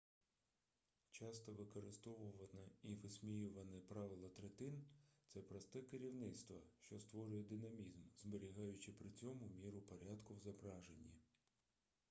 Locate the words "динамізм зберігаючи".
7.43-8.91